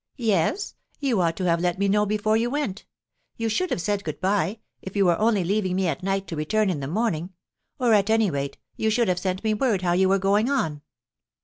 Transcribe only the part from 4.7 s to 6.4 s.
if you were only leaving me at night to